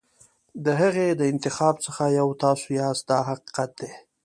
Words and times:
د 0.65 0.67
هغې 0.81 1.07
د 1.19 1.21
انتخاب 1.31 1.75
څخه 1.85 2.03
یو 2.19 2.27
تاسو 2.43 2.67
یاست 2.81 3.03
دا 3.11 3.19
حقیقت 3.29 3.69
دی. 3.79 3.91